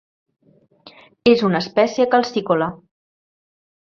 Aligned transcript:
És 1.33 1.43
una 1.49 1.59
espècie 1.65 2.09
calcícola. 2.15 2.71